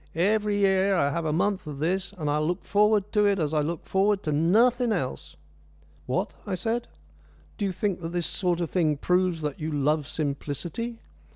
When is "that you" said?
9.43-9.71